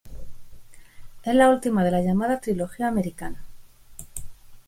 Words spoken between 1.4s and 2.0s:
última de